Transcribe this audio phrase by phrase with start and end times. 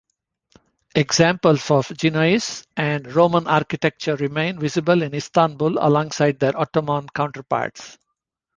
[0.95, 7.99] Examples of Genoese and Roman architecture remain visible in Istanbul alongside their Ottoman counterparts.